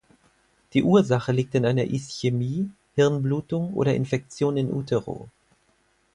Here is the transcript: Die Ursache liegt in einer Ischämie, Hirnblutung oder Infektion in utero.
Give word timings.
Die 0.73 0.81
Ursache 0.81 1.31
liegt 1.31 1.53
in 1.53 1.63
einer 1.63 1.83
Ischämie, 1.83 2.71
Hirnblutung 2.95 3.75
oder 3.75 3.93
Infektion 3.93 4.57
in 4.57 4.73
utero. 4.73 5.29